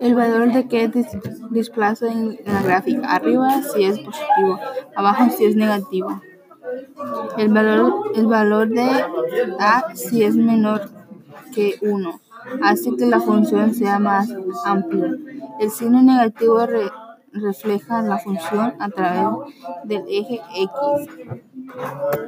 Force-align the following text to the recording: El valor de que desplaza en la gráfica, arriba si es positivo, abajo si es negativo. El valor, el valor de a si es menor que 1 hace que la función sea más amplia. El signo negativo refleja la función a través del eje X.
El 0.00 0.14
valor 0.14 0.52
de 0.52 0.68
que 0.68 0.88
desplaza 1.50 2.10
en 2.10 2.38
la 2.44 2.62
gráfica, 2.62 3.12
arriba 3.12 3.62
si 3.62 3.84
es 3.84 3.98
positivo, 3.98 4.58
abajo 4.94 5.28
si 5.30 5.44
es 5.44 5.56
negativo. 5.56 6.20
El 7.36 7.52
valor, 7.52 8.12
el 8.14 8.26
valor 8.26 8.68
de 8.68 8.88
a 9.58 9.94
si 9.94 10.22
es 10.22 10.36
menor 10.36 10.90
que 11.52 11.74
1 11.80 12.20
hace 12.62 12.96
que 12.96 13.06
la 13.06 13.20
función 13.20 13.74
sea 13.74 13.98
más 13.98 14.32
amplia. 14.64 15.16
El 15.60 15.70
signo 15.70 16.02
negativo 16.02 16.60
refleja 17.32 18.02
la 18.02 18.18
función 18.18 18.74
a 18.78 18.88
través 18.88 19.54
del 19.84 20.04
eje 20.08 20.40
X. 20.54 20.70